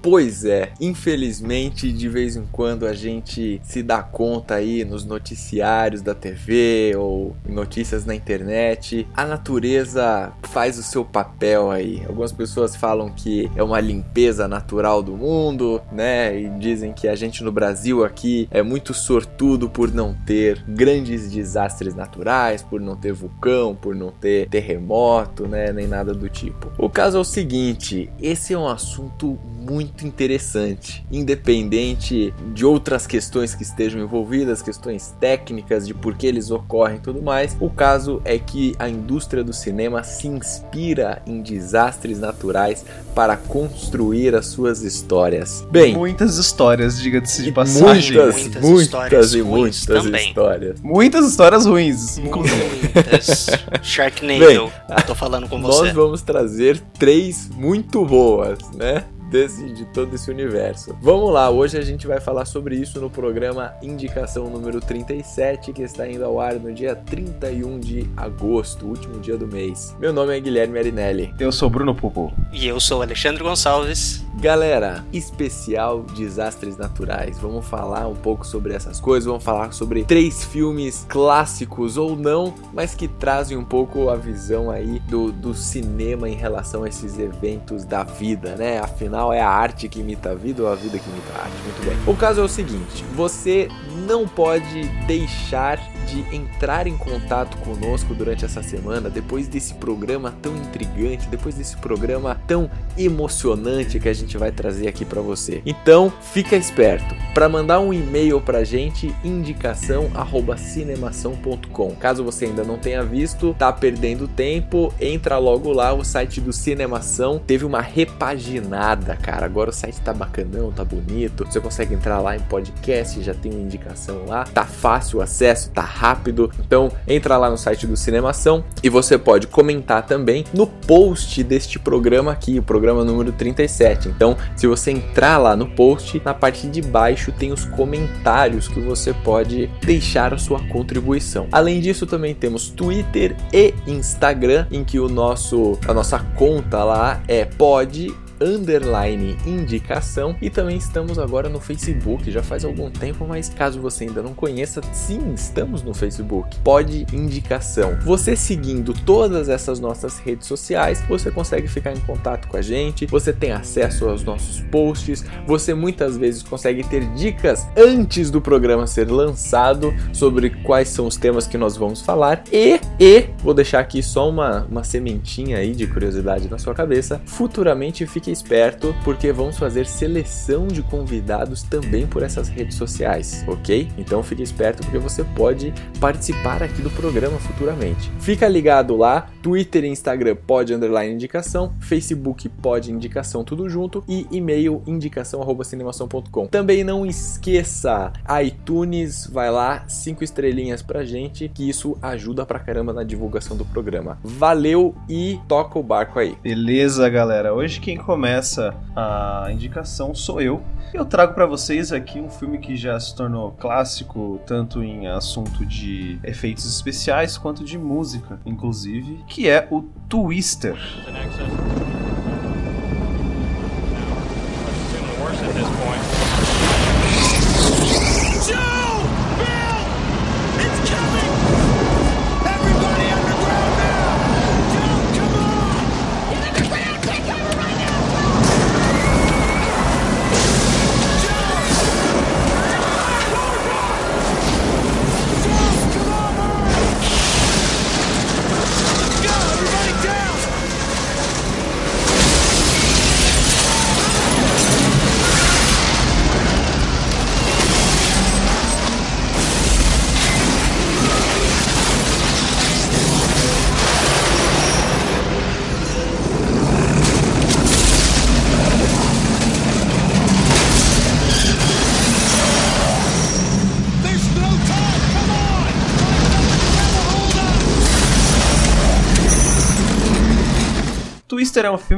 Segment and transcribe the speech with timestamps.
[0.00, 6.02] Pois é, infelizmente de vez em quando a gente se dá conta aí nos noticiários
[6.02, 12.02] da TV ou em notícias na internet, a natureza faz o seu papel aí.
[12.06, 16.38] Algumas pessoas falam que é uma limpeza natural do mundo, né?
[16.38, 21.30] E dizem que a gente no Brasil aqui é muito sortudo por não ter grandes
[21.30, 25.72] desastres naturais, por não ter vulcão, por não ter terremoto, né?
[25.72, 26.70] Nem nada do tipo.
[26.78, 33.54] O caso é o seguinte, esse é um assunto muito interessante, independente de outras questões
[33.54, 37.56] que estejam envolvidas, questões técnicas de por que eles ocorrem e tudo mais.
[37.60, 44.34] O caso é que a indústria do cinema se inspira em desastres naturais para construir
[44.34, 45.66] as suas histórias.
[45.70, 48.16] Bem, muitas histórias, diga-se de passagem.
[48.16, 50.28] muitas, Muitas muitas, histórias e ruins muitas também.
[50.28, 50.80] histórias.
[50.80, 52.90] Muitas histórias ruins, inclusive.
[52.94, 53.46] Muitas.
[53.82, 54.72] Sharknado,
[55.06, 55.92] tô falando com Nós você.
[55.92, 59.04] vamos trazer três muito boas, né?
[59.30, 60.96] Desse, de todo esse universo.
[61.02, 65.82] Vamos lá, hoje a gente vai falar sobre isso no programa Indicação número 37, que
[65.82, 69.94] está indo ao ar no dia 31 de agosto, último dia do mês.
[70.00, 71.34] Meu nome é Guilherme Arinelli.
[71.38, 72.32] Eu sou Bruno Pupo.
[72.52, 74.24] E eu sou Alexandre Gonçalves.
[74.40, 77.38] Galera, especial desastres naturais.
[77.38, 82.54] Vamos falar um pouco sobre essas coisas, vamos falar sobre três filmes clássicos ou não,
[82.72, 87.18] mas que trazem um pouco a visão aí do, do cinema em relação a esses
[87.18, 88.78] eventos da vida, né?
[88.78, 91.56] Afinal, é a arte que imita a vida ou a vida que imita a arte?
[91.62, 91.96] Muito bem.
[92.06, 93.68] O caso é o seguinte: você
[94.06, 100.56] não pode deixar de entrar em contato conosco durante essa semana, depois desse programa tão
[100.56, 105.62] intrigante, depois desse programa tão emocionante que a gente vai trazer aqui para você.
[105.66, 107.14] Então, fica esperto.
[107.38, 111.94] Para mandar um e-mail pra gente, indicação@cinemação.com.
[111.94, 116.52] Caso você ainda não tenha visto, tá perdendo tempo, entra logo lá, o site do
[116.52, 119.46] Cinemação teve uma repaginada, cara.
[119.46, 121.44] Agora o site tá bacanão, tá bonito.
[121.44, 124.42] Você consegue entrar lá em podcast, já tem uma indicação lá.
[124.42, 126.50] Tá fácil o acesso, tá rápido.
[126.58, 131.78] Então, entra lá no site do Cinemação e você pode comentar também no post deste
[131.78, 134.08] programa aqui, o programa número 37.
[134.08, 138.80] Então, se você entrar lá no post, na parte de baixo tem os comentários que
[138.80, 141.46] você pode deixar a sua contribuição.
[141.52, 147.22] Além disso, também temos Twitter e Instagram, em que o nosso a nossa conta lá
[147.28, 153.48] é pod underline indicação e também estamos agora no Facebook, já faz algum tempo, mas
[153.48, 156.56] caso você ainda não conheça, sim, estamos no Facebook.
[156.62, 157.98] Pode indicação.
[158.04, 163.06] Você seguindo todas essas nossas redes sociais, você consegue ficar em contato com a gente,
[163.06, 168.86] você tem acesso aos nossos posts, você muitas vezes consegue ter dicas antes do programa
[168.86, 173.80] ser lançado sobre quais são os temas que nós vamos falar e e vou deixar
[173.80, 177.20] aqui só uma uma sementinha aí de curiosidade na sua cabeça.
[177.26, 183.88] Futuramente fique esperto porque vamos fazer seleção de convidados também por essas redes sociais, ok?
[183.98, 188.10] Então fique esperto porque você pode participar aqui do programa futuramente.
[188.20, 194.26] Fica ligado lá, Twitter e Instagram pode underline indicação, Facebook pode indicação tudo junto e
[194.30, 196.46] e-mail indicação cinemação.com.
[196.46, 198.12] Também não esqueça,
[198.42, 203.64] iTunes, vai lá, cinco estrelinhas pra gente, que isso ajuda pra caramba na divulgação do
[203.64, 204.18] programa.
[204.22, 206.36] Valeu e toca o barco aí.
[206.42, 207.54] Beleza, galera.
[207.54, 210.60] Hoje quem começa começa a indicação sou eu.
[210.92, 215.64] Eu trago para vocês aqui um filme que já se tornou clássico tanto em assunto
[215.64, 220.76] de efeitos especiais quanto de música, inclusive, que é o Twister.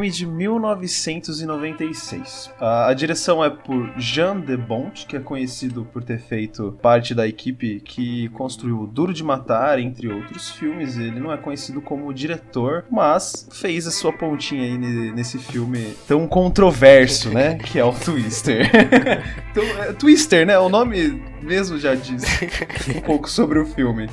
[0.01, 2.51] Filme de 1996.
[2.59, 7.29] A, direção é por Jean de Bont, que é conhecido por ter feito parte da
[7.29, 10.97] equipe que construiu Duro de Matar, entre outros filmes.
[10.97, 14.79] Ele não é conhecido como diretor, mas fez a sua pontinha aí
[15.13, 17.59] nesse filme tão controverso, né?
[17.59, 18.71] Que é o Twister.
[19.51, 20.59] então, é, Twister, né?
[20.59, 22.23] O nome mesmo já diz
[22.97, 24.09] um pouco sobre o filme.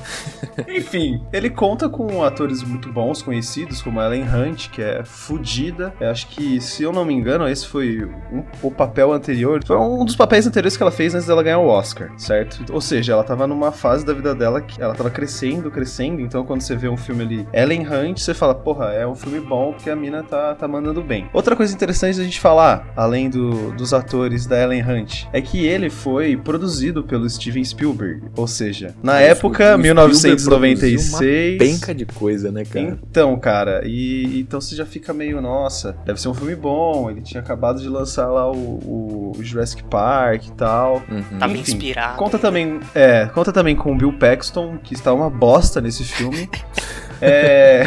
[0.68, 5.94] Enfim, ele conta com atores muito bons, conhecidos, como Ellen Hunt, que é fodida.
[6.00, 9.62] Eu acho que, se eu não me engano, esse foi um, o papel anterior.
[9.64, 12.64] Foi um dos papéis anteriores que ela fez antes dela ganhar o Oscar, certo?
[12.72, 16.20] Ou seja, ela tava numa fase da vida dela que ela tava crescendo, crescendo.
[16.20, 19.40] Então, quando você vê um filme ali, Ellen Hunt, você fala, porra, é um filme
[19.40, 21.28] bom porque a mina tá, tá mandando bem.
[21.32, 25.66] Outra coisa interessante a gente falar, além do, dos atores da Ellen Hunt, é que
[25.66, 28.22] ele foi produzido pelo pelo Steven Spielberg.
[28.36, 31.58] Ou seja, na cara, época, 1996.
[31.58, 32.98] Penca de coisa, né, cara?
[33.02, 37.10] Então, cara, e então você já fica meio, nossa, deve ser um filme bom.
[37.10, 41.02] Ele tinha acabado de lançar lá o, o Jurassic Park e tal.
[41.10, 41.38] Uhum.
[41.38, 42.16] Tava Enfim, inspirado.
[42.16, 46.48] Conta também, é, conta também com o Bill Paxton, que está uma bosta nesse filme.
[47.20, 47.84] É...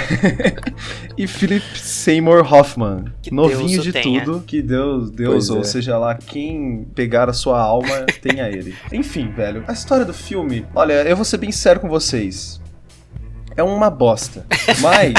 [1.17, 4.23] e Philip Seymour Hoffman, que novinho Deus de tenha.
[4.23, 5.63] tudo, que Deus, Deus ou é.
[5.63, 8.75] seja lá quem pegar a sua alma, tenha ele.
[8.91, 12.61] Enfim, velho, a história do filme, olha, eu vou ser bem sério com vocês
[13.55, 14.45] é uma bosta.
[14.79, 15.13] Mas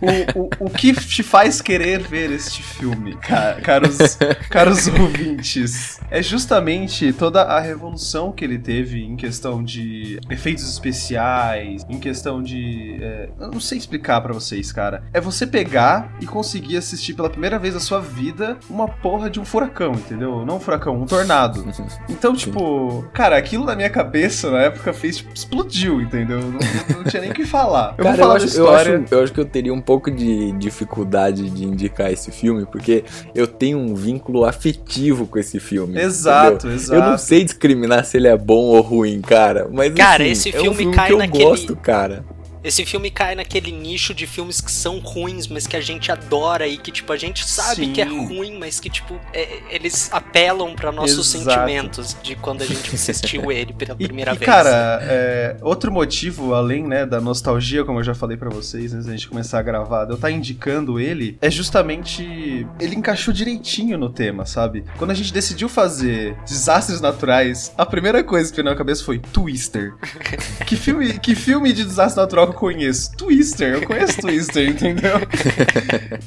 [0.00, 3.16] o, o, o que te faz querer ver este filme,
[3.62, 4.18] caros,
[4.48, 11.84] caros ouvintes, é justamente toda a revolução que ele teve em questão de efeitos especiais,
[11.88, 12.98] em questão de.
[13.00, 15.02] É, eu não sei explicar para vocês, cara.
[15.12, 19.40] É você pegar e conseguir assistir pela primeira vez na sua vida uma porra de
[19.40, 20.44] um furacão, entendeu?
[20.44, 21.64] Não um furacão, um tornado.
[22.08, 26.40] Então, tipo, cara, aquilo na minha cabeça na época fez, tipo, explodiu, entendeu?
[26.40, 27.94] Não, não tinha nem o que falar falar.
[27.96, 28.90] Eu Cara, vou falar eu acho, história.
[28.90, 32.66] Eu acho, eu acho que eu teria um pouco de dificuldade de indicar esse filme,
[32.66, 36.00] porque eu tenho um vínculo afetivo com esse filme.
[36.00, 36.76] Exato, entendeu?
[36.76, 37.00] exato.
[37.00, 39.68] Eu não sei discriminar se ele é bom ou ruim, cara.
[39.72, 41.44] Mas cara, assim, esse filme, é um filme cai que eu naquele...
[41.44, 42.24] gosto, cara.
[42.62, 46.66] Esse filme cai naquele nicho de filmes que são ruins, mas que a gente adora
[46.66, 47.92] e que, tipo, a gente sabe Sim.
[47.92, 51.50] que é ruim, mas que, tipo, é, eles apelam para nossos Exato.
[51.50, 54.46] sentimentos de quando a gente assistiu ele pela primeira e, vez.
[54.46, 59.06] Cara, é, outro motivo, além, né, da nostalgia, como eu já falei para vocês antes
[59.06, 62.66] da gente começar a gravar, eu estar tá indicando ele, é justamente.
[62.78, 64.84] Ele encaixou direitinho no tema, sabe?
[64.98, 69.18] Quando a gente decidiu fazer desastres naturais, a primeira coisa que veio na cabeça foi
[69.18, 69.94] Twister.
[70.66, 73.16] que, filme, que filme de desastre natural eu conheço?
[73.16, 75.16] Twister, eu conheço Twister, entendeu?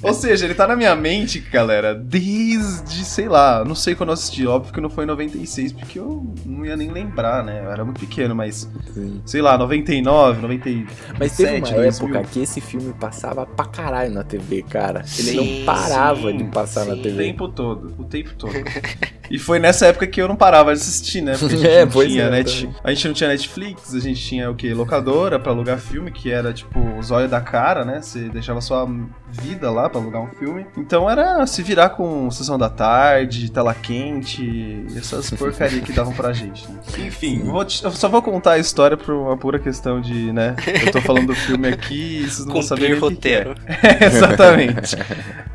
[0.02, 4.14] Ou seja, ele tá na minha mente, galera, desde, sei lá, não sei quando eu
[4.14, 7.62] assisti, óbvio que não foi em 96, porque eu não ia nem lembrar, né?
[7.64, 9.22] Eu era muito pequeno, mas, Sim.
[9.25, 10.88] sei lá, 99, 97,
[11.20, 11.84] Mas teve uma 2000.
[11.84, 15.00] época que esse filme passava pra caralho na TV, cara.
[15.00, 17.14] Ele sim, não parava sim, de passar na TV.
[17.14, 18.54] O tempo todo, o tempo todo.
[19.33, 21.35] e foi nessa época que eu não parava de assistir, né?
[21.35, 22.69] Porque a gente, é, não, tinha é, net...
[22.83, 24.71] a gente não tinha Netflix, a gente tinha o que?
[24.75, 28.00] Locadora pra alugar filme, que era tipo os olhos da cara, né?
[28.00, 28.88] Você deixava sua
[29.27, 30.68] vida lá pra alugar um filme.
[30.77, 36.31] Então era se virar com sessão da tarde, tela quente, essas porcarias que davam pra
[36.31, 36.69] gente.
[36.69, 36.80] Né?
[37.00, 40.56] Enfim, vou te, eu só vou contar a história por uma pura questão de, né?
[40.85, 43.56] Eu tô falando do filme aqui e vocês não vão saber o roteiro.
[43.56, 44.06] que é.
[44.06, 44.95] Exatamente.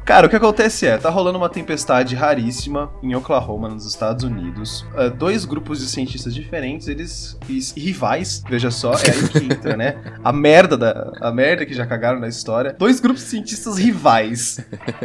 [0.05, 4.83] Cara, o que acontece é, tá rolando uma tempestade raríssima em Oklahoma, nos Estados Unidos.
[4.95, 7.39] Uh, dois grupos de cientistas diferentes, eles
[7.77, 9.97] rivais, veja só, é aí que entra, né?
[10.23, 12.75] A merda da a merda que já cagaram na história.
[12.79, 14.61] Dois grupos de cientistas rivais.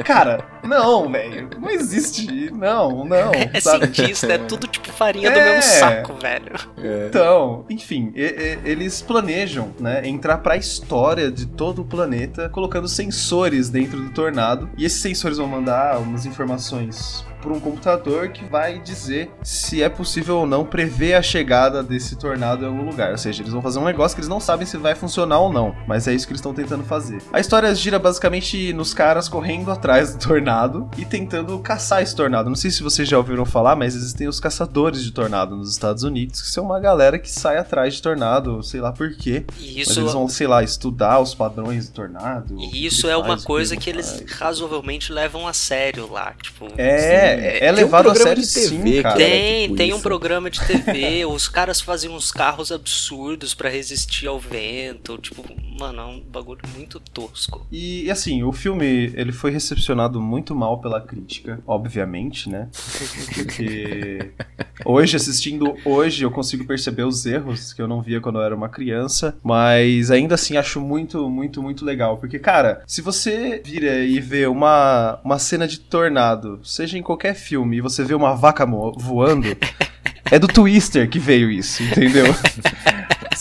[0.05, 1.49] Cara, não, velho.
[1.59, 2.51] Não existe.
[2.51, 3.31] Não, não.
[3.53, 3.93] É sabe?
[3.93, 5.31] cientista, é tudo tipo farinha é...
[5.31, 6.53] do mesmo saco, velho.
[6.77, 7.07] É.
[7.07, 12.87] Então, enfim, e, e, eles planejam, né, entrar pra história de todo o planeta colocando
[12.87, 14.69] sensores dentro do tornado.
[14.77, 19.89] E esses sensores vão mandar umas informações por um computador que vai dizer se é
[19.89, 23.11] possível ou não prever a chegada desse tornado em algum lugar.
[23.11, 25.51] Ou seja, eles vão fazer um negócio que eles não sabem se vai funcionar ou
[25.51, 27.21] não, mas é isso que eles estão tentando fazer.
[27.33, 32.49] A história gira basicamente nos caras correndo atrás do tornado e tentando caçar esse tornado.
[32.49, 36.03] Não sei se vocês já ouviram falar, mas existem os caçadores de tornado nos Estados
[36.03, 39.45] Unidos, que são uma galera que sai atrás de tornado, sei lá por quê.
[39.59, 39.89] Isso...
[39.89, 42.57] Mas eles vão, sei lá, estudar os padrões do tornado.
[42.57, 46.33] E isso é uma coisa que, que eles razoavelmente levam a sério lá.
[46.41, 49.15] Tipo, é, é, é levado um a sério de TV, sim, cara.
[49.15, 49.97] Tem, tipo tem isso.
[49.97, 55.43] um programa de TV, os caras faziam uns carros absurdos pra resistir ao vento, tipo,
[55.79, 57.65] mano, é um bagulho muito tosco.
[57.71, 62.69] E assim, o filme ele foi recepcionado muito mal pela crítica, obviamente, né?
[63.33, 64.31] Porque
[64.85, 68.55] hoje, assistindo hoje, eu consigo perceber os erros que eu não via quando eu era
[68.55, 72.17] uma criança, mas ainda assim acho muito, muito, muito legal.
[72.17, 77.22] Porque, cara, se você vira e vê uma, uma cena de tornado, seja em qualquer
[77.31, 79.55] filme, e você vê uma vaca voando,
[80.31, 82.25] é do Twister que veio isso, entendeu?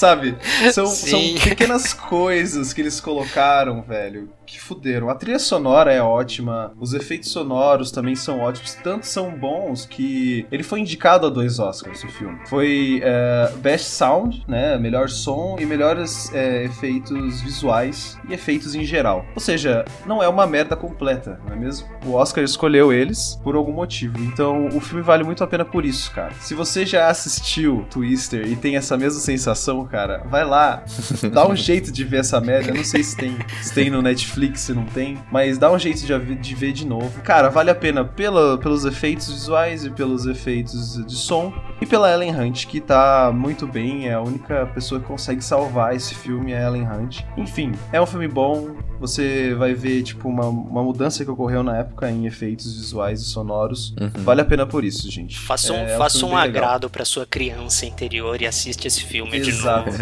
[0.02, 0.36] Sabe?
[0.72, 5.08] São, são pequenas coisas que eles colocaram, velho, que fuderam.
[5.08, 10.44] A trilha sonora é ótima, os efeitos sonoros também são ótimos, tanto são bons que
[10.50, 12.36] ele foi indicado a dois Oscars, o filme.
[12.48, 18.84] Foi é, Best Sound, né, melhor som e melhores é, efeitos visuais e efeitos em
[18.84, 19.24] geral.
[19.36, 21.86] Ou seja, não é uma merda completa, não é mesmo?
[22.04, 25.84] O Oscar escolheu eles por algum motivo, então o filme vale muito a pena por
[25.84, 26.34] isso, cara.
[26.40, 30.82] Se você já assistiu Twister e tem essa mesma sensação, cara, vai lá,
[31.30, 32.70] dá um jeito de ver essa merda.
[32.70, 35.78] Eu não sei se tem, se tem no Netflix, se não tem, mas dá um
[35.78, 37.20] jeito de, de ver de novo.
[37.20, 42.10] Cara, vale a pena pela, pelos efeitos visuais e pelos efeitos de som e pela
[42.10, 46.52] Ellen Hunt, que tá muito bem, é a única pessoa que consegue salvar esse filme,
[46.52, 47.20] é a Ellen Hunt.
[47.36, 51.76] Enfim, é um filme bom, você vai ver, tipo, uma, uma mudança que ocorreu na
[51.78, 53.92] época em efeitos visuais e sonoros.
[54.00, 54.10] Uhum.
[54.22, 55.38] Vale a pena por isso, gente.
[55.38, 59.40] Faça um, É- é faça um agrado pra sua criança interior e assiste esse filme
[59.40, 59.90] de Exato.
[59.90, 59.98] novo.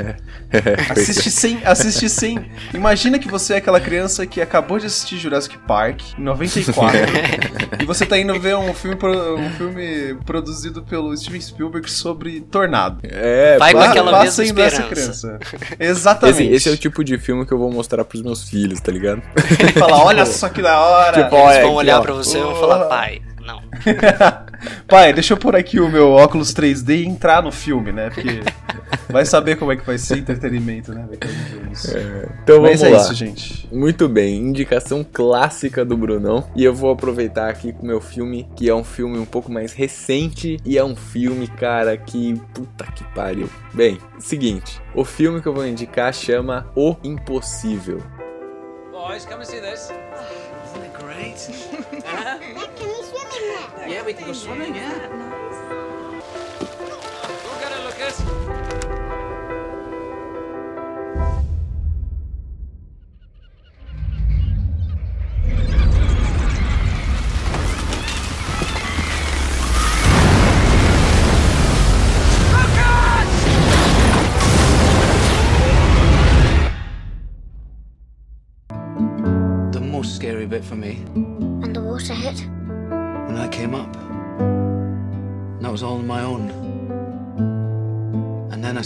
[0.91, 2.45] Assiste sem, assiste sem.
[2.75, 6.99] Imagina que você é aquela criança que acabou de assistir Jurassic Park em 94
[7.81, 8.97] e você tá indo ver um filme,
[9.39, 12.99] um filme produzido pelo Steven Spielberg sobre tornado.
[13.03, 15.39] É, Vai com aquela mesma sendo essa esperança.
[15.39, 15.39] criança.
[15.79, 16.43] Exatamente.
[16.43, 18.90] esse, esse é o tipo de filme que eu vou mostrar pros meus filhos, tá
[18.91, 19.23] ligado?
[19.59, 21.23] Ele fala, olha só que da hora.
[21.25, 22.03] Tipo, Eles vão aqui, olhar ó.
[22.03, 23.63] pra você e vão falar, pai, não.
[24.87, 28.11] Pai, deixa eu pôr aqui o meu óculos 3D e entrar no filme, né?
[28.11, 28.41] Porque
[29.09, 31.07] vai saber como é que vai ser entretenimento, né?
[31.65, 31.87] Anos.
[32.43, 33.03] Então Mas vamos é lá.
[33.03, 33.69] isso, gente.
[33.73, 36.47] Muito bem, indicação clássica do Brunão.
[36.55, 39.51] E eu vou aproveitar aqui com o meu filme, que é um filme um pouco
[39.51, 40.59] mais recente.
[40.65, 42.35] E é um filme, cara, que.
[42.53, 43.49] Puta que pariu.
[43.73, 48.03] Bem, seguinte: o filme que eu vou indicar chama O Impossível.
[49.01, 49.91] Boys, come and see this.
[50.67, 51.41] Isn't it great?
[52.05, 52.39] huh?
[52.39, 53.89] Can we swim in there?
[53.89, 55.09] Yeah, we can go swimming, yeah.
[57.43, 58.40] Go get it, Lucas.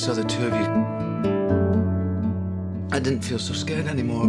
[0.05, 0.69] I saw the two of you.
[2.93, 4.27] I didn't feel so scared anymore.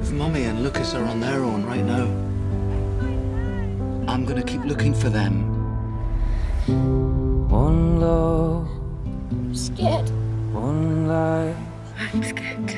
[0.00, 2.06] If Mummy and Lucas are on their own right now,
[4.10, 5.34] I'm gonna keep looking for them.
[7.50, 8.68] One love,
[9.52, 10.08] Scared.
[10.54, 11.56] one life.
[11.98, 12.72] I'm scared.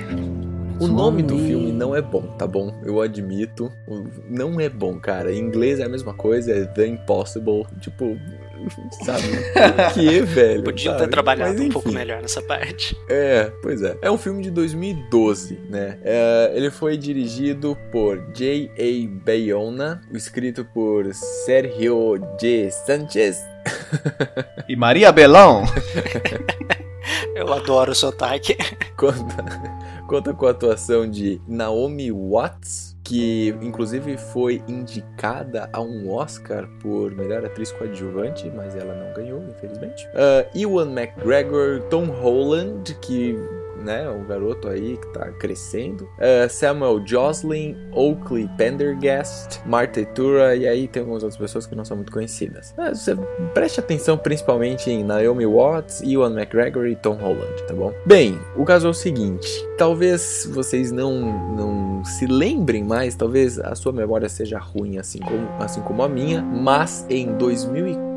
[0.81, 2.75] O nome do filme não é bom, tá bom?
[2.83, 3.71] Eu admito.
[4.29, 5.33] Não é bom, cara.
[5.33, 7.65] Em inglês é a mesma coisa, é The Impossible.
[7.81, 8.19] Tipo,
[9.05, 9.23] sabe?
[9.53, 10.63] Por que, velho?
[10.63, 11.11] Podiam ter Sabe?
[11.11, 12.97] trabalhado Mas, um pouco melhor nessa parte.
[13.09, 13.97] É, pois é.
[14.03, 15.99] É um filme de 2012, né?
[16.03, 19.25] É, ele foi dirigido por J.A.
[19.25, 22.71] Bayona, escrito por Sergio G.
[22.71, 23.39] Sanchez.
[24.67, 25.63] E Maria Belão?
[27.37, 28.57] Eu adoro o sotaque.
[28.97, 29.45] Conta,
[30.07, 37.15] conta com a atuação de Naomi Watts, que inclusive foi indicada a um Oscar por
[37.15, 40.09] melhor atriz coadjuvante, mas ela não ganhou, infelizmente.
[40.15, 43.37] Ah, Ewan McGregor, Tom Holland, que
[43.83, 46.09] né, o garoto aí que tá crescendo.
[46.19, 51.85] Ah, Samuel Joslin, Oakley Pendergast, Marta Tura, e aí tem algumas outras pessoas que não
[51.85, 52.75] são muito conhecidas.
[52.77, 53.17] Ah, você
[53.53, 57.93] preste atenção principalmente em Naomi Watts, Ewan McGregor e Tom Holland, tá bom?
[58.07, 63.75] Bem, o caso é o seguinte: talvez vocês não, não se lembrem mais, talvez a
[63.75, 68.14] sua memória seja ruim, assim como, assim como a minha, mas em 2004,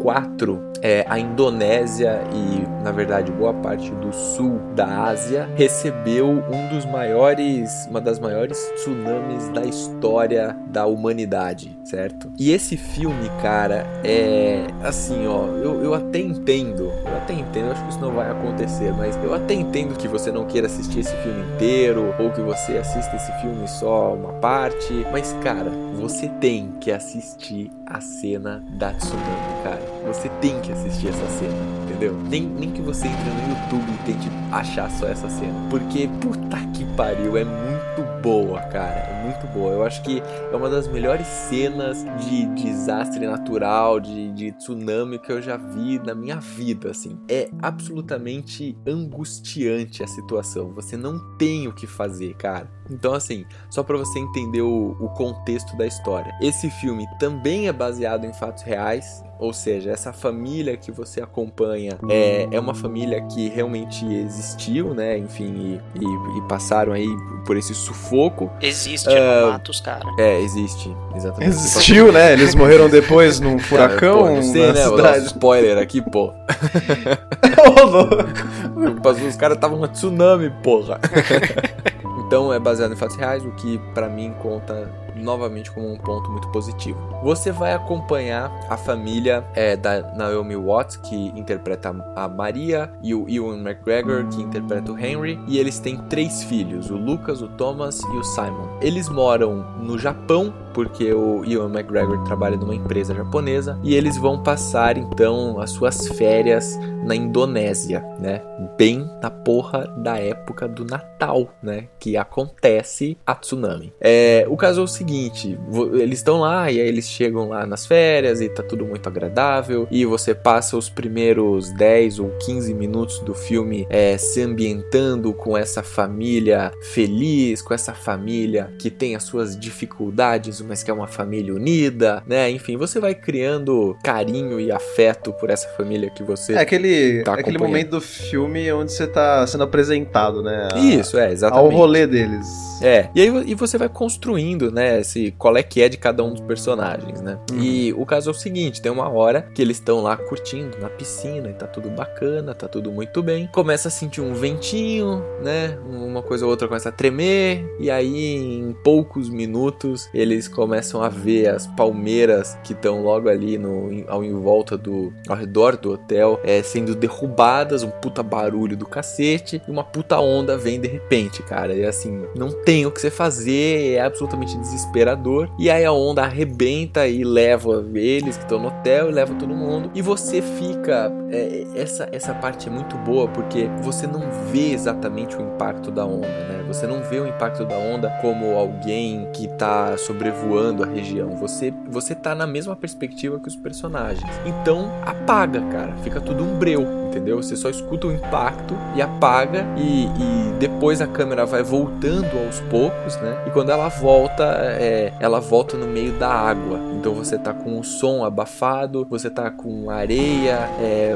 [0.82, 6.86] é, a Indonésia e, na verdade, boa parte do sul da Ásia recebeu um dos
[6.86, 11.78] maiores, uma das maiores tsunamis da história da humanidade.
[11.84, 12.32] certo?
[12.38, 16.92] E esse filme, cara, é assim, ó, eu, eu até entendo,
[17.28, 20.46] até entendo, acho que isso não vai acontecer, mas eu até entendo que você não
[20.46, 25.36] queira assistir esse filme inteiro, ou que você assista esse filme só uma parte, mas,
[25.44, 29.82] cara, você tem que assistir a cena da tsunami, cara.
[30.06, 31.54] Você tem que assistir essa cena,
[31.84, 32.14] entendeu?
[32.30, 35.54] Nem, nem que você entre no YouTube e tente achar só essa cena.
[35.70, 39.17] Porque, puta que pariu, é muito boa, cara.
[39.28, 39.74] Muito boa.
[39.74, 45.30] Eu acho que é uma das melhores cenas de desastre natural, de, de tsunami que
[45.30, 47.20] eu já vi na minha vida, assim.
[47.28, 50.74] É absolutamente angustiante a situação.
[50.74, 52.72] Você não tem o que fazer, cara.
[52.90, 56.34] Então, assim, só para você entender o, o contexto da história.
[56.42, 59.22] Esse filme também é baseado em fatos reais.
[59.40, 65.16] Ou seja, essa família que você acompanha é, é uma família que realmente existiu, né?
[65.16, 67.08] Enfim, e, e, e passaram aí
[67.46, 68.50] por esse sufoco.
[68.60, 70.08] Existe, uh, não mata os caras.
[70.18, 71.50] É, existe, exatamente.
[71.50, 72.34] Existiu, né?
[72.34, 74.24] Eles morreram depois num furacão.
[74.24, 74.86] Cara, pô, não sei, né?
[74.86, 76.34] Vou dar um spoiler aqui, pô.
[77.82, 79.10] Ô, louco.
[79.28, 81.00] Os caras estavam uma tsunami, porra.
[82.28, 86.30] Então é baseado em fatos reais, o que para mim conta novamente como um ponto
[86.32, 87.00] muito positivo.
[87.24, 93.28] Você vai acompanhar a família é, da Naomi Watts, que interpreta a Maria, e o
[93.30, 98.02] Ewan McGregor, que interpreta o Henry, e eles têm três filhos, o Lucas, o Thomas
[98.02, 98.68] e o Simon.
[98.82, 104.44] Eles moram no Japão, porque o Ewan McGregor trabalha numa empresa japonesa, e eles vão
[104.44, 108.42] passar então as suas férias na Indonésia, né?
[108.78, 111.88] Bem na porra da época do Natal, né?
[111.98, 113.94] Que acontece a tsunami.
[114.00, 115.58] É, o caso é o seguinte:
[115.94, 119.88] eles estão lá e aí eles chegam lá nas férias e tá tudo muito agradável.
[119.90, 125.58] E você passa os primeiros 10 ou 15 minutos do filme é, se ambientando com
[125.58, 131.08] essa família feliz, com essa família que tem as suas dificuldades, mas que é uma
[131.08, 132.50] família unida, né?
[132.50, 136.54] Enfim, você vai criando carinho e afeto por essa família que você.
[136.54, 140.70] É aquele, tá aquele momento do filme onde você tá sendo apresentado, né?
[140.74, 141.66] A, Isso, é, exatamente.
[141.66, 142.48] Ao rolê deles.
[142.82, 146.24] É, e aí e você vai construindo, né, esse qual é que é de cada
[146.24, 147.40] um dos personagens, né?
[147.52, 147.60] Uhum.
[147.60, 150.90] E o caso é o seguinte, tem uma hora que eles estão lá curtindo na
[150.90, 153.48] piscina e tá tudo bacana, tá tudo muito bem.
[153.54, 155.78] Começa a sentir um ventinho, né?
[155.86, 161.08] Uma coisa ou outra começa a tremer e aí em poucos minutos eles começam a
[161.08, 165.94] ver as palmeiras que estão logo ali no ao em volta do ao redor do
[165.94, 170.88] hotel é, sendo derrubadas, um puta barulho do cacete e uma puta onda vem de
[170.88, 171.76] repente, cara.
[171.76, 175.48] E assim, não tem o que você fazer, é absolutamente desesperador.
[175.60, 179.54] E aí a onda arrebenta e leva eles que estão no hotel e leva todo
[179.54, 179.92] mundo.
[179.94, 181.14] E você fica.
[181.30, 186.04] É, essa, essa parte é muito boa porque você não vê exatamente o impacto da
[186.04, 186.64] onda, né?
[186.68, 190.47] Você não vê o impacto da onda como alguém que tá sobrevoando
[190.84, 191.36] a região.
[191.38, 194.30] Você, você tá na mesma perspectiva que os personagens.
[194.46, 195.94] Então apaga, cara.
[196.04, 197.42] Fica tudo um breu entendeu?
[197.42, 202.60] Você só escuta o impacto e apaga e, e, depois a câmera vai voltando aos
[202.62, 203.44] poucos, né?
[203.48, 204.44] E quando ela volta,
[204.80, 206.80] é, ela volta no meio da água.
[206.96, 211.16] Então você tá com o som abafado, você tá com areia, é,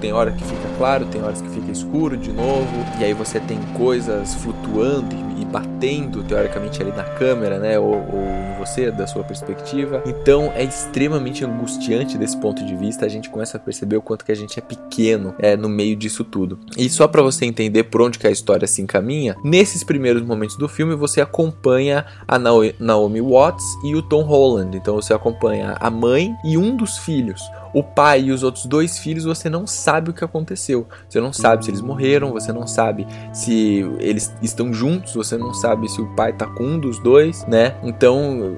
[0.00, 2.66] tem hora que fica claro, tem horas que fica escuro de novo,
[3.00, 5.25] e aí você tem coisas flutuando
[5.56, 7.78] batendo teoricamente ali na câmera, né?
[7.78, 10.02] Ou, ou em você, da sua perspectiva.
[10.04, 13.06] Então é extremamente angustiante desse ponto de vista.
[13.06, 15.96] A gente começa a perceber o quanto que a gente é pequeno é, no meio
[15.96, 16.58] disso tudo.
[16.76, 20.58] E só para você entender por onde que a história se encaminha, nesses primeiros momentos
[20.58, 24.76] do filme você acompanha a Naomi Watts e o Tom Holland.
[24.76, 27.40] Então você acompanha a mãe e um dos filhos.
[27.76, 30.88] O pai e os outros dois filhos você não sabe o que aconteceu.
[31.06, 35.52] Você não sabe se eles morreram, você não sabe se eles estão juntos, você não
[35.52, 37.74] sabe se o pai tá com um dos dois, né?
[37.82, 38.56] Então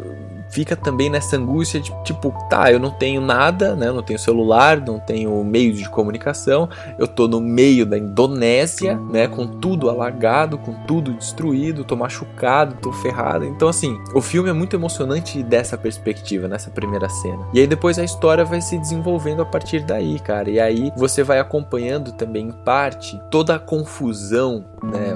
[0.58, 3.86] fica também nessa angústia de tipo, tá, eu não tenho nada, né?
[3.86, 6.68] Eu não tenho celular, não tenho meios de comunicação,
[6.98, 9.28] eu tô no meio da Indonésia, né?
[9.28, 13.44] Com tudo alagado, com tudo destruído, tô machucado, tô ferrado.
[13.44, 17.46] Então, assim, o filme é muito emocionante dessa perspectiva, nessa primeira cena.
[17.54, 20.50] E aí depois a história vai se desenvolvendo a partir daí, cara.
[20.50, 25.14] E aí você vai acompanhando também, em parte, toda a confusão, né?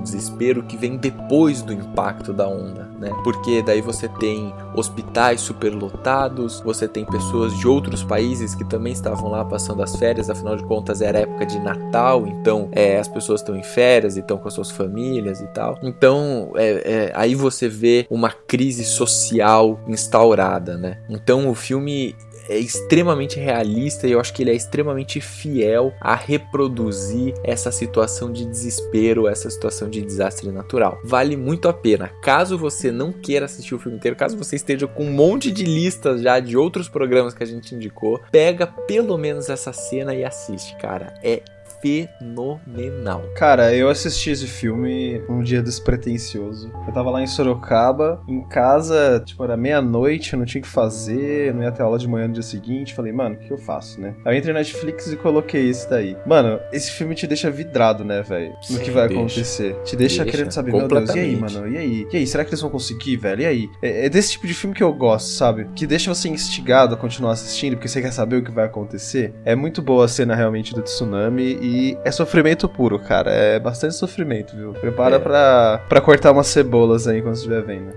[0.00, 3.10] Desespero que vem depois do impacto da onda, né?
[3.24, 9.30] Porque daí você tem hospitais superlotados, você tem pessoas de outros países que também estavam
[9.30, 13.40] lá passando as férias, afinal de contas era época de Natal, então é, as pessoas
[13.40, 15.78] estão em férias e estão com as suas famílias e tal.
[15.82, 20.98] Então é, é, aí você vê uma crise social instaurada, né?
[21.08, 22.14] Então o filme
[22.48, 28.32] é extremamente realista e eu acho que ele é extremamente fiel a reproduzir essa situação
[28.32, 31.00] de desespero, essa situação de desastre natural.
[31.04, 32.08] Vale muito a pena.
[32.22, 35.64] Caso você não queira assistir o filme inteiro, caso você esteja com um monte de
[35.64, 40.24] listas já de outros programas que a gente indicou, pega pelo menos essa cena e
[40.24, 41.14] assiste, cara.
[41.22, 41.42] É
[41.80, 43.22] fenomenal.
[43.34, 46.70] Cara, eu assisti esse filme um dia despretensioso.
[46.86, 50.68] Eu tava lá em Sorocaba, em casa, tipo, era meia-noite, eu não tinha o que
[50.68, 52.94] fazer, não ia ter aula de manhã no dia seguinte.
[52.94, 54.14] Falei, mano, o que eu faço, né?
[54.24, 56.16] Aí eu entrei na Netflix e coloquei esse daí.
[56.26, 58.52] Mano, esse filme te deixa vidrado, né, velho?
[58.70, 59.22] No que vai deixa.
[59.22, 59.74] acontecer.
[59.84, 61.68] Te deixa, Deixa, querendo saber, meu Deus, e aí, mano?
[61.68, 62.08] E aí?
[62.12, 63.42] E aí, será que eles vão conseguir, velho?
[63.42, 63.70] E aí?
[63.82, 65.68] É, é desse tipo de filme que eu gosto, sabe?
[65.74, 69.34] Que deixa você instigado a continuar assistindo, porque você quer saber o que vai acontecer.
[69.44, 73.30] É muito boa a cena realmente do tsunami e é sofrimento puro, cara.
[73.30, 74.72] É bastante sofrimento, viu?
[74.72, 75.18] Prepara É.
[75.18, 77.92] pra, pra cortar umas cebolas aí quando estiver vendo.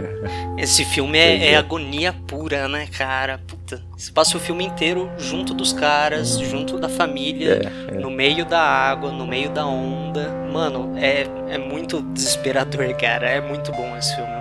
[0.58, 1.56] Esse filme é, é.
[1.56, 3.40] agonia pura, né, cara?
[3.46, 3.80] Puta.
[3.96, 7.98] Você passa o filme inteiro junto dos caras, junto da família, É, é.
[7.98, 10.30] no meio da água, no meio da onda.
[10.52, 13.28] Mano, é, é muito desesperador, cara.
[13.28, 14.35] É muito bom esse filme.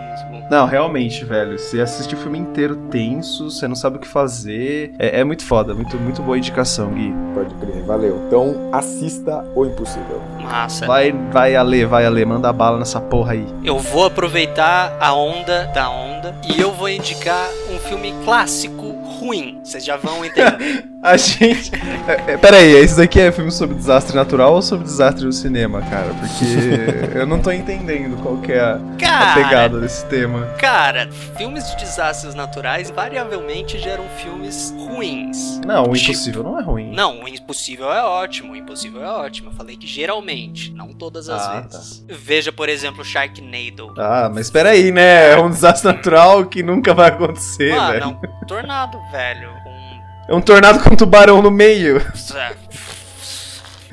[0.49, 1.57] Não, realmente, velho.
[1.57, 4.93] Você assiste o filme inteiro tenso, você não sabe o que fazer.
[4.99, 7.13] É, é muito foda, muito, muito boa indicação, Gui.
[7.33, 8.21] Pode crer, valeu.
[8.27, 10.21] Então assista O Impossível.
[10.41, 10.85] Massa.
[10.85, 13.47] Vai, vai, Ale, vai, Ale, manda bala nessa porra aí.
[13.63, 18.94] Eu vou aproveitar a onda da onda e eu vou indicar um filme clássico
[19.25, 19.59] ruim.
[19.63, 20.85] Vocês já vão entender.
[21.05, 21.71] A gente.
[22.07, 25.31] É, é, pera aí, esse daqui é filme sobre desastre natural ou sobre desastre no
[25.31, 26.07] cinema, cara?
[26.15, 30.47] Porque eu não tô entendendo qual que é a, a Cara, pegada desse tema.
[30.57, 31.07] cara,
[31.37, 35.61] filmes de desastres naturais invariavelmente geram filmes ruins.
[35.63, 36.91] Não, o Tipo- impossível não é ruim.
[36.91, 39.49] Não, o impossível é ótimo, o impossível é ótimo.
[39.51, 42.03] Eu falei que geralmente, não todas as Ah, vezes.
[42.09, 43.93] Veja, por exemplo, Sharknado.
[43.95, 45.33] Ah, mas pera aí, né?
[45.33, 48.05] É um desastre natural que nunca vai acontecer, ah, velho.
[48.05, 49.49] não, tornado, velho.
[49.65, 50.01] Um...
[50.27, 52.01] É um tornado com um tubarão no meio.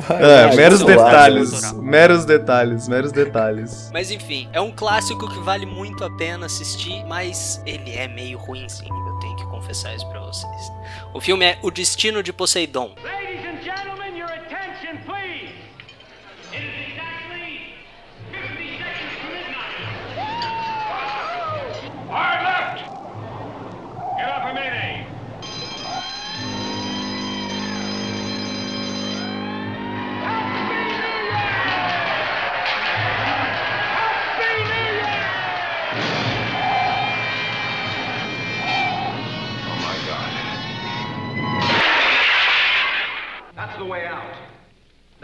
[0.08, 1.52] É, Ai, meros detalhes.
[1.52, 1.82] natural.
[1.82, 3.90] Meros detalhes, meros detalhes.
[3.92, 8.38] Mas enfim, é um clássico que vale muito a pena assistir, mas ele é meio
[8.38, 10.72] ruimzinho, eu tenho que confessar isso pra vocês.
[11.14, 12.92] O filme é O Destino de Poseidon.
[13.04, 13.21] Ladies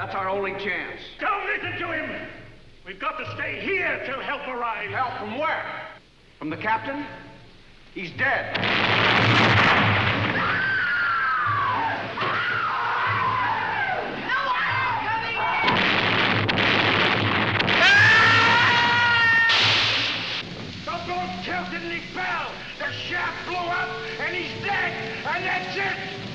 [0.08, 1.02] That's our only chance.
[1.20, 2.28] Don't listen to him.
[2.86, 4.90] We've got to stay here till help arrives.
[4.94, 5.86] Help from where?
[6.38, 7.04] From the captain?
[7.92, 8.56] He's dead.
[20.86, 22.50] The boat tilted and fell.
[22.78, 23.90] The shaft blew up
[24.20, 25.18] and he's dead.
[25.26, 26.27] And that's it.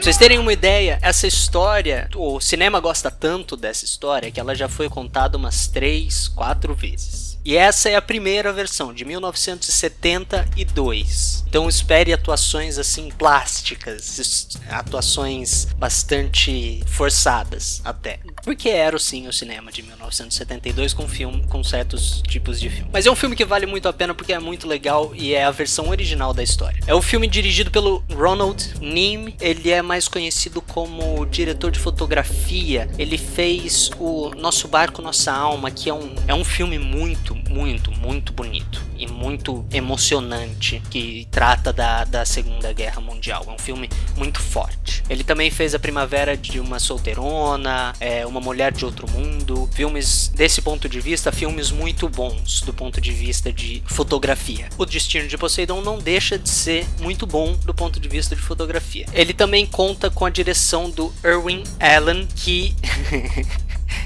[0.00, 4.68] Vocês terem uma ideia, essa história, o cinema gosta tanto dessa história que ela já
[4.68, 7.33] foi contada umas 3, 4 vezes.
[7.44, 11.44] E essa é a primeira versão, de 1972.
[11.46, 18.18] Então espere atuações assim plásticas, es- atuações bastante forçadas até.
[18.42, 22.90] Porque era sim o cinema de 1972 com filme, com certos tipos de filme.
[22.92, 25.44] Mas é um filme que vale muito a pena porque é muito legal e é
[25.44, 26.80] a versão original da história.
[26.86, 29.36] É o filme dirigido pelo Ronald Neame.
[29.40, 32.88] Ele é mais conhecido como diretor de fotografia.
[32.98, 37.90] Ele fez o Nosso Barco, Nossa Alma, que é um, é um filme muito, muito,
[37.92, 43.44] muito bonito e muito emocionante que trata da, da Segunda Guerra Mundial.
[43.48, 45.02] É um filme muito forte.
[45.08, 49.68] Ele também fez A Primavera de uma Solteirona, é, Uma Mulher de Outro Mundo.
[49.72, 54.68] Filmes, desse ponto de vista, filmes muito bons do ponto de vista de fotografia.
[54.78, 58.42] O Destino de Poseidon não deixa de ser muito bom do ponto de vista de
[58.42, 59.06] fotografia.
[59.12, 62.74] Ele também conta com a direção do Irwin Allen, que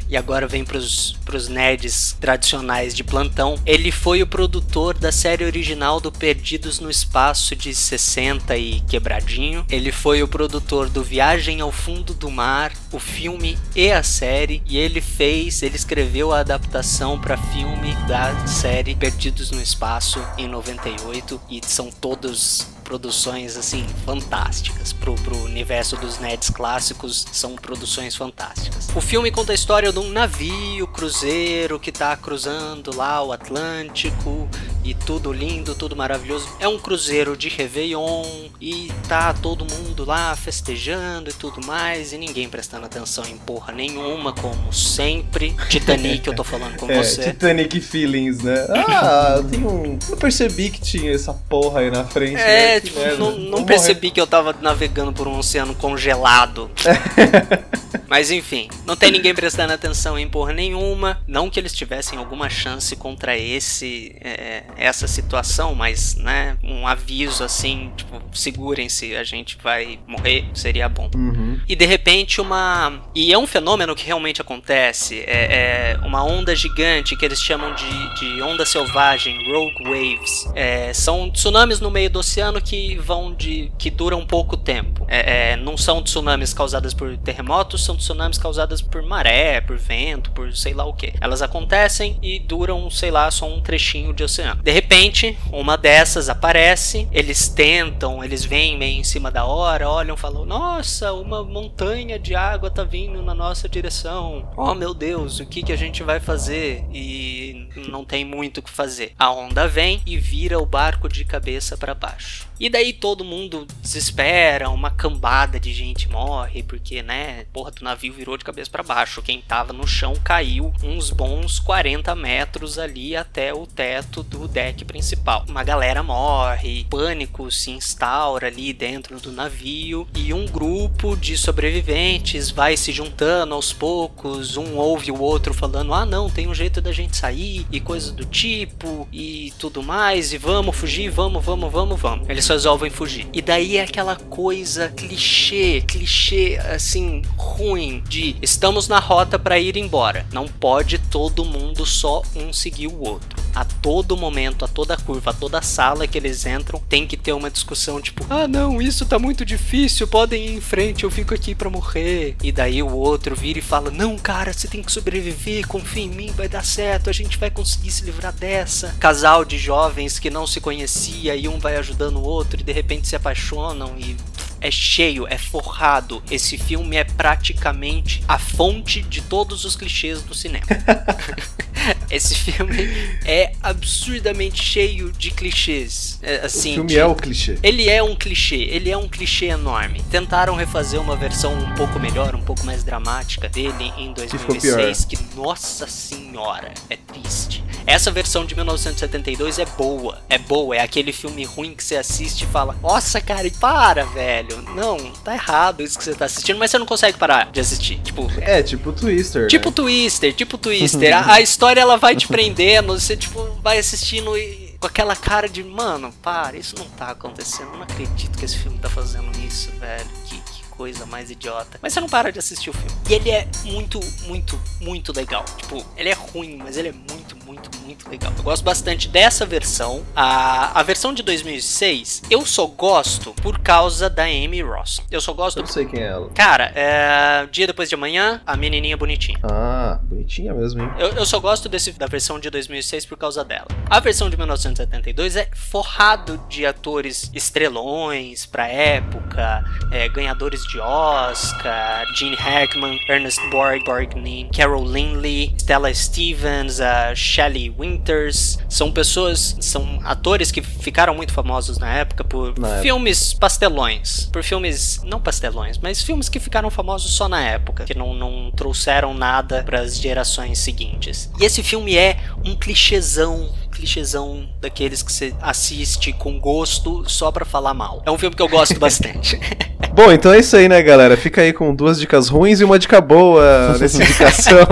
[0.08, 3.56] e agora vem pros, pros nerds tradicionais de plantão.
[3.66, 9.64] Ele foi o produtor da série original do Perdidos no Espaço de 60 e quebradinho.
[9.68, 14.62] Ele foi o produtor do Viagem ao Fundo do Mar, o filme e a série.
[14.66, 20.48] E ele fez, ele escreveu a adaptação para filme da série Perdidos no Espaço em
[20.48, 21.40] 98.
[21.48, 28.88] E são todos produções assim fantásticas pro, pro universo dos nerds clássicos são produções fantásticas.
[28.96, 34.47] O filme conta a história de um navio cruzeiro que tá cruzando lá o Atlântico
[34.88, 36.48] e tudo lindo, tudo maravilhoso.
[36.58, 38.24] É um cruzeiro de Réveillon
[38.58, 43.70] e tá todo mundo lá festejando e tudo mais, e ninguém prestando atenção em porra
[43.70, 45.54] nenhuma, como sempre.
[45.68, 47.22] Titanic, eu tô falando com É, você.
[47.22, 48.66] Titanic Feelings, né?
[48.70, 49.98] Ah, eu tenho um.
[50.08, 52.36] Não percebi que tinha essa porra aí na frente.
[52.36, 52.80] É, né?
[52.80, 53.16] Tipo, merda.
[53.18, 53.64] não, não morrer.
[53.66, 56.70] percebi que eu tava navegando por um oceano congelado.
[58.08, 61.20] Mas enfim, não tem ninguém prestando atenção em porra nenhuma.
[61.26, 67.44] Não que eles tivessem alguma chance contra esse é, essa situação, mas, né, um aviso
[67.44, 71.10] assim, tipo, segurem-se, a gente vai morrer, seria bom.
[71.14, 71.60] Uhum.
[71.68, 73.02] E de repente uma.
[73.14, 75.20] E é um fenômeno que realmente acontece.
[75.26, 80.48] É, é uma onda gigante que eles chamam de, de onda selvagem, rogue waves.
[80.54, 83.70] É, são tsunamis no meio do oceano que vão de.
[83.78, 85.04] que duram pouco tempo.
[85.08, 90.30] É, é, não são tsunamis causadas por terremotos, são tsunamis causadas por maré, por vento,
[90.30, 91.12] por sei lá o que.
[91.20, 94.62] Elas acontecem e duram, sei lá, só um trechinho de oceano.
[94.62, 100.16] De repente, uma dessas aparece, eles tentam, eles vêm meio em cima da hora, olham,
[100.16, 104.48] falam: Nossa, uma montanha de água tá vindo na nossa direção.
[104.56, 106.84] Oh meu Deus, o que, que a gente vai fazer?
[106.92, 109.12] E não tem muito o que fazer.
[109.18, 112.47] A onda vem e vira o barco de cabeça para baixo.
[112.60, 118.12] E daí todo mundo desespera, uma cambada de gente morre, porque, né, porra do navio
[118.12, 119.22] virou de cabeça para baixo.
[119.22, 124.84] Quem tava no chão caiu uns bons 40 metros ali até o teto do deck
[124.84, 125.44] principal.
[125.48, 132.50] Uma galera morre, pânico se instaura ali dentro do navio e um grupo de sobreviventes
[132.50, 134.56] vai se juntando aos poucos.
[134.56, 138.12] Um ouve o outro falando: ah, não, tem um jeito da gente sair e coisa
[138.12, 140.32] do tipo e tudo mais.
[140.32, 142.28] E vamos fugir, vamos, vamos, vamos, vamos.
[142.28, 143.26] Eles resolvem fugir.
[143.32, 149.76] E daí é aquela coisa clichê, clichê assim, ruim de estamos na rota para ir
[149.76, 150.26] embora.
[150.32, 153.47] Não pode todo mundo só um seguir o outro.
[153.58, 157.32] A todo momento, a toda curva, a toda sala que eles entram, tem que ter
[157.32, 161.34] uma discussão tipo: "Ah, não, isso tá muito difícil, podem ir em frente, eu fico
[161.34, 162.36] aqui para morrer".
[162.40, 166.08] E daí o outro vira e fala: "Não, cara, você tem que sobreviver, confia em
[166.08, 168.94] mim, vai dar certo, a gente vai conseguir se livrar dessa".
[169.00, 172.72] Casal de jovens que não se conhecia e um vai ajudando o outro e de
[172.72, 174.16] repente se apaixonam e
[174.60, 176.22] é cheio, é forrado.
[176.30, 180.66] Esse filme é praticamente a fonte de todos os clichês do cinema.
[182.10, 182.88] Esse filme
[183.24, 186.18] é absurdamente cheio de clichês.
[186.22, 187.58] É, assim, o filme de- é o clichê.
[187.62, 190.02] ele é um clichê, ele é um clichê enorme.
[190.10, 195.04] Tentaram refazer uma versão um pouco melhor, um pouco mais dramática dele em ficou 2006,
[195.04, 197.62] que, nossa senhora, é triste.
[197.88, 202.42] Essa versão de 1972 é boa, é boa, é aquele filme ruim que você assiste
[202.42, 204.60] e fala: Nossa, cara, e para, velho.
[204.74, 207.98] Não, tá errado isso que você tá assistindo, mas você não consegue parar de assistir.
[208.00, 209.48] Tipo, É, tipo Twister.
[209.48, 209.74] Tipo né?
[209.74, 211.16] Twister, tipo Twister.
[211.16, 215.48] a, a história ela vai te prendendo, você tipo vai assistindo e com aquela cara
[215.48, 217.72] de, mano, para, isso não tá acontecendo.
[217.72, 220.06] Não acredito que esse filme tá fazendo isso, velho.
[220.26, 221.78] Que, que coisa mais idiota.
[221.82, 222.92] Mas você não para de assistir o filme.
[223.10, 225.44] E ele é muito, muito, muito legal.
[225.56, 228.30] Tipo, ele é ruim, mas ele é muito, muito, muito legal.
[228.36, 230.04] Eu gosto bastante dessa versão.
[230.14, 235.00] A, a versão de 2006, eu só gosto por causa da Amy Ross.
[235.10, 236.28] Eu só gosto Eu não sei quem é ela.
[236.34, 237.46] Cara, é.
[237.50, 239.38] Dia depois de amanhã, a menininha bonitinha.
[239.42, 240.90] Ah, bonitinha mesmo, hein?
[240.98, 243.66] Eu, eu só gosto desse, da versão de 2006 por causa dela.
[243.88, 252.04] A versão de 1972 é forrado de atores estrelões pra época, é, ganhadores de Oscar,
[252.14, 258.58] Gene Hackman, Ernest Borg, Borgnine, Carol Lindley, Stella Stevens, a Shelley Winters.
[258.68, 262.82] São pessoas, são atores que ficaram muito famosos na época por Na época.
[262.82, 264.28] filmes pastelões.
[264.32, 268.50] Por filmes, não pastelões, mas filmes que ficaram famosos só na época, que não, não
[268.50, 271.30] trouxeram nada para as gerações seguintes.
[271.40, 273.48] E esse filme é um clichêzão,
[273.78, 278.02] clichêzão daqueles que você assiste com gosto só pra falar mal.
[278.04, 279.38] É um filme que eu gosto bastante.
[279.94, 281.16] Bom, então é isso aí, né, galera?
[281.16, 284.58] Fica aí com duas dicas ruins e uma dica boa nessa indicação.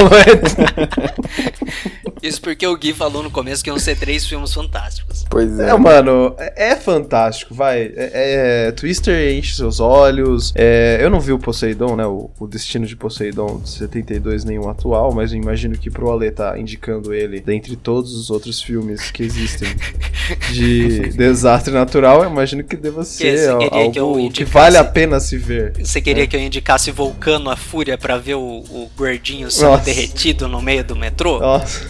[2.22, 5.24] Isso porque o Gui falou no começo que iam ser três filmes fantásticos.
[5.30, 5.70] Pois é.
[5.70, 7.92] É, mano, é, é fantástico, vai.
[7.94, 10.52] É, é- Twister enche seus olhos.
[10.56, 12.06] É, eu não vi o Poseidon, né?
[12.06, 16.30] O, o Destino de Poseidon de 72, nenhum atual, mas eu imagino que pro Ale
[16.30, 19.68] tá indicando ele dentre todos os outros filmes que existem
[20.52, 24.52] de desastre natural, eu imagino que deva ser que algo que indicasse?
[24.52, 25.72] vale a pena se ver.
[25.78, 29.84] Você queria que eu indicasse Vulcano a Fúria pra ver o, o gordinho sendo Nossa.
[29.84, 31.38] derretido no meio do metrô?
[31.40, 31.86] Nossa.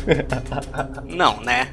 [1.08, 1.68] Não, né?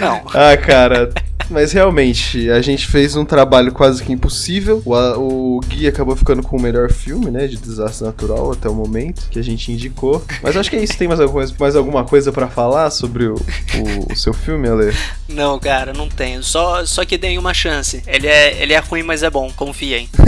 [0.00, 0.22] Não.
[0.32, 1.12] Ah, cara,
[1.50, 4.82] Mas realmente, a gente fez um trabalho quase que impossível.
[4.84, 7.46] O, o Gui acabou ficando com o melhor filme, né?
[7.46, 10.24] De desastre natural até o momento, que a gente indicou.
[10.42, 10.96] Mas acho que é isso.
[10.96, 14.68] Tem mais alguma coisa, mais alguma coisa pra falar sobre o, o, o seu filme,
[14.68, 14.94] Ale?
[15.28, 16.42] Não, cara, não tenho.
[16.42, 18.02] Só, só que deem uma chance.
[18.06, 19.50] Ele é, ele é ruim, mas é bom.
[19.54, 20.08] Confiem.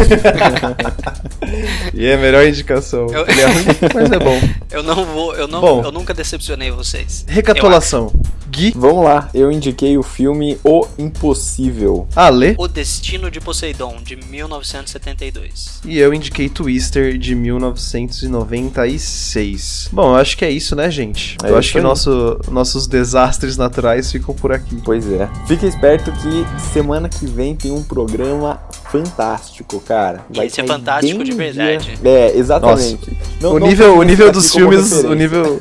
[1.94, 3.06] E é a melhor indicação.
[3.12, 3.64] Eu- Ele é ruim,
[3.94, 4.40] mas é bom.
[4.70, 5.34] Eu não vou.
[5.34, 5.82] Eu, não, Bom.
[5.84, 7.24] eu nunca decepcionei vocês.
[7.28, 8.12] Recapitulação.
[8.50, 12.06] Gui, Vamos lá, eu indiquei o filme O Impossível.
[12.14, 15.80] Ale O Destino de Poseidon, de 1972.
[15.84, 19.88] e eu indiquei Twister de 1996.
[19.92, 21.36] Bom, eu acho que é isso, né, gente?
[21.44, 24.76] É eu acho que nosso, nossos desastres naturais ficam por aqui.
[24.84, 25.28] Pois é.
[25.46, 30.24] Fique esperto que semana que vem tem um programa fantástico, cara.
[30.34, 31.96] Esse é fantástico de verdade.
[32.02, 33.16] dia- É, exatamente.
[33.40, 35.60] Não- o não nível, o nível dos filmes, o nível,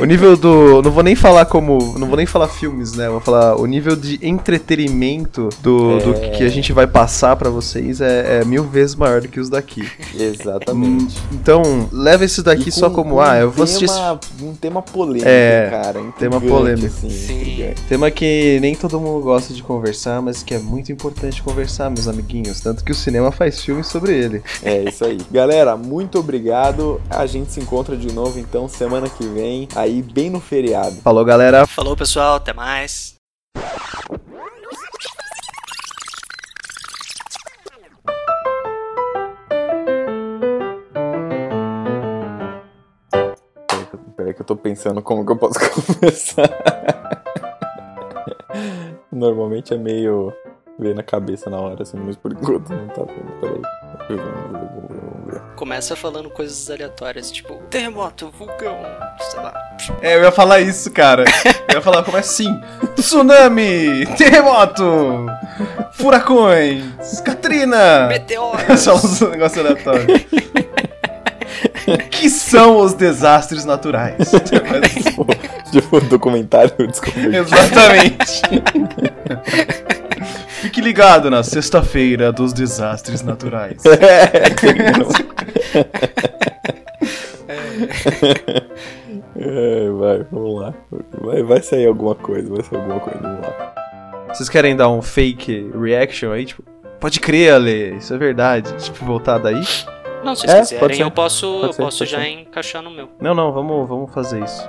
[0.00, 3.08] o nível do, não vou nem falar como, não vou nem falar filmes, né?
[3.08, 4.73] Vou falar o nível de entretenimento
[5.62, 6.30] do, do É.
[6.30, 9.48] que a gente vai passar pra vocês é, é mil vezes maior do que os
[9.48, 9.88] daqui.
[10.14, 11.16] Exatamente.
[11.32, 13.90] Então leva esse daqui E só com como um ah, eu vou assistir
[14.40, 16.02] Um tema polêmico, É, cara.
[16.18, 16.86] tema polêmico.
[16.86, 17.74] Assim, Sim.
[17.88, 22.08] Tema que nem todo mundo gosta de conversar, mas que é muito importante conversar, meus
[22.08, 22.60] amiguinhos.
[22.60, 24.42] Tanto que o cinema faz filmes sobre ele.
[24.62, 25.18] É isso aí.
[25.30, 27.00] Galera, muito obrigado.
[27.10, 30.96] A gente se encontra de novo então semana que vem, aí bem no feriado.
[31.02, 31.66] Falou, galera.
[31.66, 32.36] Falou, pessoal.
[32.36, 33.14] Até mais.
[44.34, 46.50] Peraí que eu- tô pensando como que eu posso começar.
[49.10, 50.32] Normalmente é meio
[50.78, 53.32] ver na cabeça na hora, assim, mas por enquanto não tá vendo.
[53.40, 53.62] Peraí.
[55.56, 58.76] Começa falando coisas aleatórias, tipo terremoto, vulcão,
[59.30, 59.54] sei lá.
[60.02, 61.24] É, eu ia falar isso, cara.
[61.68, 62.60] Eu ia falar como é assim:
[62.96, 65.26] tsunami, terremoto,
[65.92, 68.08] furacões, Katrina.
[68.08, 68.58] Meteoro.
[68.76, 70.26] Só uns negócios aleatórios.
[72.10, 74.30] que são os desastres naturais?
[75.70, 77.42] tipo, documentário descobriu.
[77.42, 78.42] Exatamente.
[80.62, 83.82] Fique ligado na sexta-feira dos desastres naturais.
[89.36, 90.74] É, vai, vamos lá.
[91.20, 93.74] Vai, vai sair alguma coisa, vai sair alguma coisa, vamos lá.
[94.28, 96.46] Vocês querem dar um fake reaction aí?
[96.46, 96.62] Tipo,
[96.98, 98.72] pode crer, Ale, isso é verdade.
[98.78, 99.62] Tipo, voltar daí?
[100.24, 101.02] Não, se vocês É, quiserem, ser.
[101.02, 102.28] eu posso, Pode eu ser, posso já ser.
[102.28, 103.08] encaixar no meu.
[103.20, 104.68] Não, não, vamos, vamos fazer isso.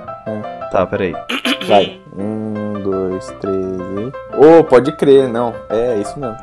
[0.70, 1.14] Tá, peraí.
[1.66, 2.00] Vai.
[2.16, 4.36] Um, dois, três e.
[4.36, 5.54] Ô, pode crer, não.
[5.70, 6.36] É isso mesmo.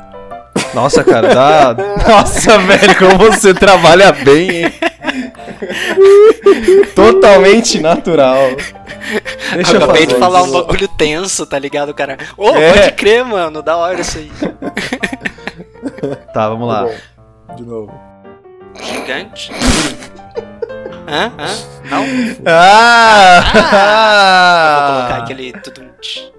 [0.74, 1.76] Nossa, cara, dá.
[2.08, 4.72] Nossa, velho, como você trabalha bem, hein?
[6.94, 8.36] Totalmente natural.
[9.54, 10.54] Deixa eu Acabei fazer de falar um isso.
[10.64, 12.18] bagulho tenso, tá ligado, cara?
[12.36, 12.72] Ô, É.
[12.72, 14.32] pode crer, mano, da hora isso aí.
[16.32, 16.88] Tá, vamos lá.
[17.56, 17.92] De novo.
[18.82, 19.50] Gigante?
[21.06, 21.32] Hã?
[21.38, 21.46] Hã?
[21.90, 22.04] Não?
[22.46, 23.42] Ah!
[24.86, 25.84] Vou colocar aquele tudo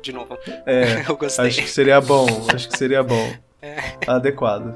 [0.01, 0.37] de novo.
[0.65, 1.47] É, Eu gostei.
[1.47, 3.31] acho que seria bom, acho que seria bom.
[3.61, 3.77] É.
[4.07, 4.75] Adequado.